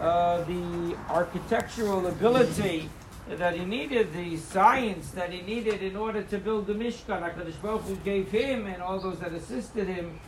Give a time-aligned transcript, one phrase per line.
[0.00, 2.88] uh, the architectural ability
[3.28, 7.20] that he needed, the science that he needed in order to build the Mishkan.
[7.22, 10.18] HaKadosh Baruch Hu gave him and all those that assisted him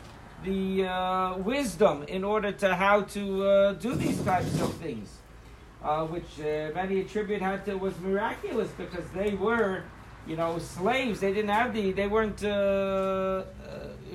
[0.44, 5.18] the uh, wisdom in order to how to uh, do these types of things,
[5.82, 9.84] uh, which uh, many attribute had to was miraculous because they were,
[10.26, 11.20] you know, slaves.
[11.20, 13.44] They didn't have the, they weren't uh,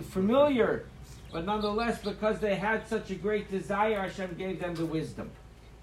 [0.09, 0.85] familiar,
[1.31, 5.31] but nonetheless, because they had such a great desire, Hashem gave them the wisdom.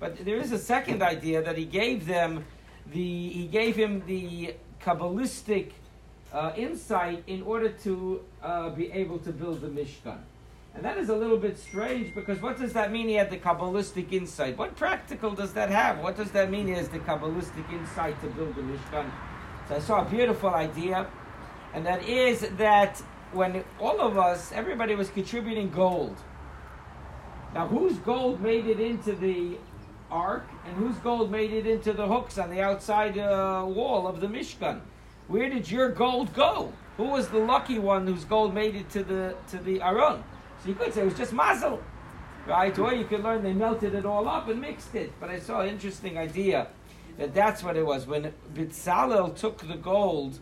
[0.03, 2.45] But there is a second idea that He gave them
[2.91, 5.71] the, He gave him the kabbalistic.
[6.33, 10.17] Uh, insight in order to uh, be able to build the Mishkan.
[10.75, 13.37] And that is a little bit strange because what does that mean he had the
[13.37, 14.57] Kabbalistic insight?
[14.57, 15.99] What practical does that have?
[15.99, 19.11] What does that mean he has the Kabbalistic insight to build the Mishkan?
[19.69, 21.07] So I saw a beautiful idea,
[21.75, 22.97] and that is that
[23.33, 26.17] when all of us, everybody was contributing gold.
[27.53, 29.59] Now, whose gold made it into the
[30.13, 34.21] ark, and whose gold made it into the hooks on the outside uh, wall of
[34.21, 34.81] the Mishkan?
[35.27, 36.73] Where did your gold go?
[36.99, 40.23] Who was the lucky one whose gold made it to the to the Aron?
[40.63, 41.83] So you could say it was just mazel,
[42.47, 42.79] right?
[42.79, 45.13] Or you could learn they melted it all up and mixed it.
[45.19, 46.69] But I saw an interesting idea
[47.17, 48.07] that that's what it was.
[48.07, 50.39] When Bitzalel took the gold,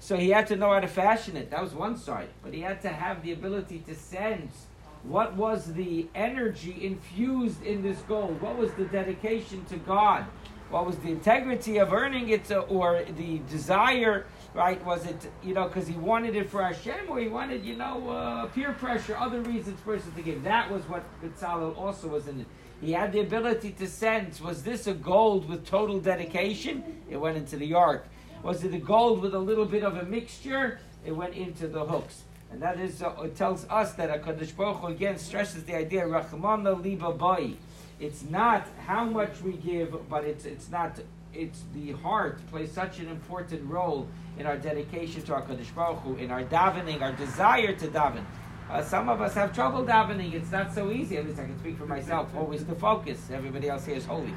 [0.00, 1.50] so he had to know how to fashion it.
[1.50, 2.28] That was one side.
[2.42, 4.66] But he had to have the ability to sense
[5.04, 8.40] what was the energy infused in this gold.
[8.40, 10.24] What was the dedication to God?
[10.70, 14.82] What was the integrity of earning it, or the desire right?
[14.84, 18.08] Was it, you know, because he wanted it for Hashem, or he wanted, you know,
[18.08, 20.42] uh, peer pressure, other reasons for us to give?
[20.44, 22.46] That was what Bitzalel also was in it.
[22.80, 27.02] He had the ability to sense, was this a gold with total dedication?
[27.10, 28.06] It went into the ark.
[28.42, 30.78] Was it a gold with a little bit of a mixture?
[31.04, 32.22] It went into the hooks.
[32.54, 36.04] And that is, uh, it tells us that HaKadosh Baruch Hu again stresses the idea,
[36.04, 37.54] Rachmana liba bai.
[37.98, 41.00] It's not how much we give, but it's, it's not,
[41.32, 44.06] it's the heart plays such an important role
[44.38, 48.24] in our dedication to our Kadosh Baruch Hu, in our davening, our desire to daven.
[48.70, 50.32] Uh, some of us have trouble davening.
[50.32, 51.16] It's not so easy.
[51.18, 52.34] At least I can speak for myself.
[52.34, 53.30] Always to focus.
[53.30, 54.34] Everybody else here is holy,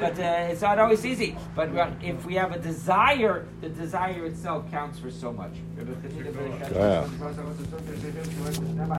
[0.00, 1.36] but uh, it's not always easy.
[1.54, 1.70] But
[2.02, 5.52] if we have a desire, the desire itself counts for so much.